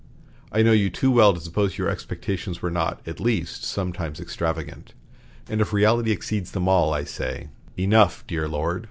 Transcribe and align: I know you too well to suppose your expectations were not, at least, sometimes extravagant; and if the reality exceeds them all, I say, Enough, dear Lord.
I 0.51 0.63
know 0.63 0.71
you 0.71 0.89
too 0.89 1.11
well 1.11 1.31
to 1.31 1.39
suppose 1.39 1.77
your 1.77 1.87
expectations 1.87 2.59
were 2.59 2.71
not, 2.71 3.03
at 3.07 3.19
least, 3.19 3.63
sometimes 3.63 4.19
extravagant; 4.19 4.95
and 5.47 5.61
if 5.61 5.69
the 5.69 5.75
reality 5.75 6.09
exceeds 6.09 6.49
them 6.53 6.67
all, 6.67 6.91
I 6.91 7.03
say, 7.03 7.49
Enough, 7.77 8.25
dear 8.25 8.47
Lord. 8.47 8.79